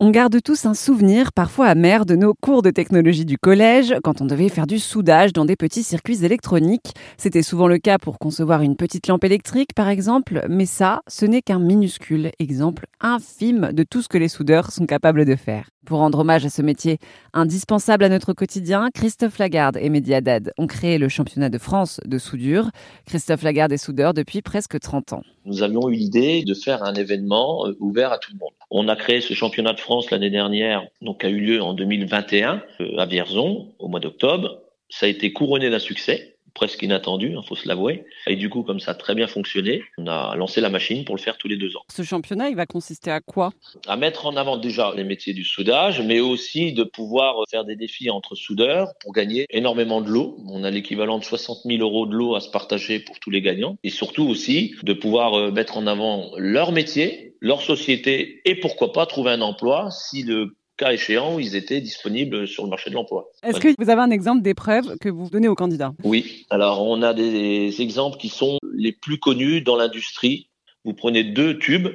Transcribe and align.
On 0.00 0.10
garde 0.10 0.40
tous 0.40 0.64
un 0.64 0.74
souvenir 0.74 1.32
parfois 1.32 1.66
amer 1.66 2.06
de 2.06 2.14
nos 2.14 2.32
cours 2.32 2.62
de 2.62 2.70
technologie 2.70 3.24
du 3.24 3.36
collège 3.36 3.96
quand 4.04 4.20
on 4.20 4.26
devait 4.26 4.48
faire 4.48 4.68
du 4.68 4.78
soudage 4.78 5.32
dans 5.32 5.44
des 5.44 5.56
petits 5.56 5.82
circuits 5.82 6.24
électroniques. 6.24 6.94
C'était 7.16 7.42
souvent 7.42 7.66
le 7.66 7.78
cas 7.78 7.98
pour 7.98 8.20
concevoir 8.20 8.62
une 8.62 8.76
petite 8.76 9.08
lampe 9.08 9.24
électrique 9.24 9.74
par 9.74 9.88
exemple, 9.88 10.46
mais 10.48 10.66
ça, 10.66 11.00
ce 11.08 11.26
n'est 11.26 11.42
qu'un 11.42 11.58
minuscule 11.58 12.30
exemple 12.38 12.86
infime 13.00 13.72
de 13.72 13.82
tout 13.82 14.00
ce 14.00 14.06
que 14.06 14.18
les 14.18 14.28
soudeurs 14.28 14.70
sont 14.70 14.86
capables 14.86 15.24
de 15.24 15.34
faire. 15.34 15.68
Pour 15.84 15.98
rendre 15.98 16.20
hommage 16.20 16.46
à 16.46 16.50
ce 16.50 16.62
métier 16.62 16.98
indispensable 17.32 18.04
à 18.04 18.08
notre 18.08 18.34
quotidien, 18.34 18.90
Christophe 18.94 19.38
Lagarde 19.38 19.78
et 19.80 19.88
Mediadad 19.88 20.52
ont 20.58 20.68
créé 20.68 20.98
le 20.98 21.08
championnat 21.08 21.48
de 21.48 21.58
France 21.58 22.00
de 22.04 22.18
soudure. 22.18 22.70
Christophe 23.06 23.42
Lagarde 23.42 23.72
est 23.72 23.78
soudeur 23.78 24.14
depuis 24.14 24.42
presque 24.42 24.78
30 24.78 25.14
ans. 25.14 25.22
Nous 25.44 25.64
avions 25.64 25.88
eu 25.88 25.94
l'idée 25.94 26.44
de 26.44 26.54
faire 26.54 26.84
un 26.84 26.94
événement 26.94 27.66
euh, 27.66 27.76
ouvert 27.80 28.12
à 28.12 28.18
tout 28.18 28.30
le 28.32 28.38
monde. 28.38 28.47
On 28.70 28.88
a 28.88 28.96
créé 28.96 29.20
ce 29.20 29.34
championnat 29.34 29.72
de 29.72 29.80
France 29.80 30.10
l'année 30.10 30.30
dernière, 30.30 30.86
donc 31.00 31.24
a 31.24 31.28
eu 31.28 31.40
lieu 31.40 31.62
en 31.62 31.72
2021 31.72 32.62
euh, 32.80 32.98
à 32.98 33.06
Vierzon 33.06 33.72
au 33.78 33.88
mois 33.88 34.00
d'octobre. 34.00 34.60
Ça 34.90 35.06
a 35.06 35.08
été 35.08 35.32
couronné 35.32 35.70
d'un 35.70 35.78
succès 35.78 36.38
presque 36.58 36.82
inattendu, 36.82 37.30
il 37.30 37.36
hein, 37.36 37.42
faut 37.46 37.54
se 37.54 37.68
l'avouer. 37.68 38.04
Et 38.26 38.34
du 38.34 38.50
coup, 38.50 38.64
comme 38.64 38.80
ça 38.80 38.90
a 38.90 38.94
très 38.94 39.14
bien 39.14 39.28
fonctionné, 39.28 39.84
on 39.96 40.08
a 40.08 40.34
lancé 40.34 40.60
la 40.60 40.68
machine 40.68 41.04
pour 41.04 41.14
le 41.14 41.20
faire 41.20 41.38
tous 41.38 41.46
les 41.46 41.56
deux 41.56 41.76
ans. 41.76 41.82
Ce 41.88 42.02
championnat, 42.02 42.48
il 42.48 42.56
va 42.56 42.66
consister 42.66 43.12
à 43.12 43.20
quoi? 43.20 43.52
À 43.86 43.96
mettre 43.96 44.26
en 44.26 44.36
avant 44.36 44.56
déjà 44.56 44.92
les 44.96 45.04
métiers 45.04 45.34
du 45.34 45.44
soudage, 45.44 46.02
mais 46.02 46.18
aussi 46.18 46.72
de 46.72 46.82
pouvoir 46.82 47.36
faire 47.48 47.64
des 47.64 47.76
défis 47.76 48.10
entre 48.10 48.34
soudeurs 48.34 48.92
pour 49.00 49.12
gagner 49.12 49.46
énormément 49.50 50.00
de 50.00 50.08
l'eau. 50.08 50.36
On 50.48 50.64
a 50.64 50.70
l'équivalent 50.70 51.18
de 51.18 51.24
60 51.24 51.58
000 51.64 51.80
euros 51.80 52.06
de 52.06 52.14
l'eau 52.14 52.34
à 52.34 52.40
se 52.40 52.50
partager 52.50 52.98
pour 52.98 53.20
tous 53.20 53.30
les 53.30 53.40
gagnants. 53.40 53.76
Et 53.84 53.90
surtout 53.90 54.26
aussi 54.26 54.74
de 54.82 54.92
pouvoir 54.92 55.34
euh, 55.34 55.52
mettre 55.52 55.76
en 55.76 55.86
avant 55.86 56.32
leur 56.36 56.72
métier, 56.72 57.27
leur 57.40 57.62
société 57.62 58.40
et 58.44 58.54
pourquoi 58.56 58.92
pas 58.92 59.06
trouver 59.06 59.30
un 59.30 59.40
emploi 59.40 59.90
si 59.90 60.22
le 60.22 60.56
cas 60.76 60.92
échéant 60.92 61.38
ils 61.38 61.56
étaient 61.56 61.80
disponibles 61.80 62.46
sur 62.46 62.64
le 62.64 62.70
marché 62.70 62.90
de 62.90 62.94
l'emploi. 62.94 63.28
Est-ce 63.42 63.60
que 63.60 63.74
vous 63.78 63.90
avez 63.90 64.00
un 64.00 64.10
exemple 64.10 64.42
d'épreuve 64.42 64.96
que 64.98 65.08
vous 65.08 65.28
donnez 65.28 65.48
aux 65.48 65.54
candidats? 65.54 65.92
Oui, 66.04 66.46
alors 66.50 66.82
on 66.82 67.02
a 67.02 67.14
des 67.14 67.82
exemples 67.82 68.16
qui 68.16 68.28
sont 68.28 68.58
les 68.72 68.92
plus 68.92 69.18
connus 69.18 69.60
dans 69.60 69.76
l'industrie. 69.76 70.48
Vous 70.84 70.94
prenez 70.94 71.24
deux 71.24 71.58
tubes 71.58 71.88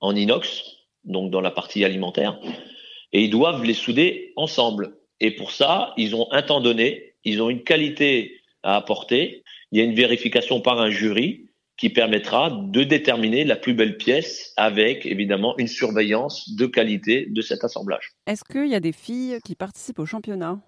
en 0.00 0.14
inox, 0.14 0.62
donc 1.04 1.30
dans 1.30 1.40
la 1.40 1.50
partie 1.50 1.84
alimentaire, 1.84 2.38
et 3.12 3.22
ils 3.22 3.30
doivent 3.30 3.64
les 3.64 3.74
souder 3.74 4.32
ensemble. 4.36 4.98
Et 5.20 5.30
pour 5.30 5.52
ça, 5.52 5.94
ils 5.96 6.14
ont 6.14 6.30
un 6.32 6.42
temps 6.42 6.60
donné, 6.60 7.14
ils 7.24 7.40
ont 7.40 7.48
une 7.48 7.62
qualité 7.62 8.40
à 8.62 8.76
apporter, 8.76 9.44
il 9.70 9.78
y 9.78 9.80
a 9.80 9.84
une 9.84 9.94
vérification 9.94 10.60
par 10.60 10.80
un 10.80 10.90
jury, 10.90 11.46
qui 11.76 11.90
permettra 11.90 12.50
de 12.50 12.84
déterminer 12.84 13.44
la 13.44 13.56
plus 13.56 13.74
belle 13.74 13.96
pièce 13.96 14.52
avec 14.56 15.06
évidemment 15.06 15.56
une 15.58 15.66
surveillance 15.66 16.54
de 16.54 16.66
qualité 16.66 17.26
de 17.28 17.42
cet 17.42 17.64
assemblage. 17.64 18.12
Est-ce 18.26 18.44
qu'il 18.44 18.68
y 18.68 18.74
a 18.74 18.80
des 18.80 18.92
filles 18.92 19.38
qui 19.44 19.54
participent 19.54 19.98
au 19.98 20.06
championnat? 20.06 20.60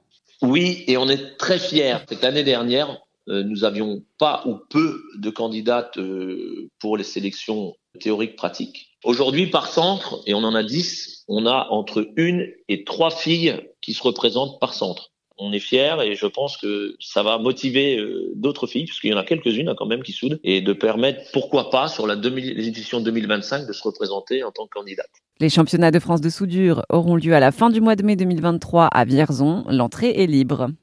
Oui, 0.42 0.84
et 0.86 0.96
on 0.96 1.08
est 1.08 1.36
très 1.38 1.58
fiers. 1.58 1.96
Cette 2.08 2.24
année 2.24 2.44
dernière, 2.44 3.00
euh, 3.28 3.42
nous 3.42 3.64
avions 3.64 4.02
pas 4.18 4.42
ou 4.46 4.56
peu 4.70 5.02
de 5.18 5.30
candidates 5.30 5.96
euh, 5.98 6.68
pour 6.78 6.96
les 6.96 7.04
sélections 7.04 7.74
théoriques 8.00 8.36
pratiques. 8.36 8.90
Aujourd'hui, 9.04 9.46
par 9.46 9.68
centre, 9.68 10.22
et 10.26 10.34
on 10.34 10.44
en 10.44 10.54
a 10.54 10.62
10, 10.62 11.24
on 11.28 11.46
a 11.46 11.68
entre 11.70 12.08
une 12.16 12.46
et 12.68 12.84
trois 12.84 13.10
filles 13.10 13.62
qui 13.80 13.94
se 13.94 14.02
représentent 14.02 14.60
par 14.60 14.74
centre 14.74 15.12
on 15.38 15.52
est 15.52 15.60
fiers 15.60 15.96
et 16.02 16.14
je 16.14 16.26
pense 16.26 16.56
que 16.56 16.96
ça 17.00 17.22
va 17.22 17.38
motiver 17.38 17.98
euh, 17.98 18.32
d'autres 18.34 18.66
filles, 18.66 18.86
parce 18.86 19.00
qu'il 19.00 19.10
y 19.10 19.14
en 19.14 19.18
a 19.18 19.24
quelques-unes 19.24 19.68
hein, 19.68 19.74
quand 19.76 19.86
même 19.86 20.02
qui 20.02 20.12
soudent, 20.12 20.38
et 20.44 20.60
de 20.60 20.72
permettre, 20.72 21.20
pourquoi 21.32 21.70
pas, 21.70 21.88
sur 21.88 22.06
la 22.06 22.14
édition 22.14 23.00
2025, 23.00 23.66
de 23.66 23.72
se 23.72 23.82
représenter 23.82 24.42
en 24.42 24.50
tant 24.50 24.66
que 24.66 24.70
candidate. 24.70 25.10
Les 25.38 25.50
championnats 25.50 25.90
de 25.90 25.98
France 25.98 26.22
de 26.22 26.30
soudure 26.30 26.82
auront 26.88 27.16
lieu 27.16 27.34
à 27.34 27.40
la 27.40 27.52
fin 27.52 27.68
du 27.68 27.80
mois 27.80 27.94
de 27.94 28.02
mai 28.02 28.16
2023 28.16 28.86
à 28.86 29.04
Vierzon. 29.04 29.64
L'entrée 29.68 30.22
est 30.22 30.26
libre. 30.26 30.70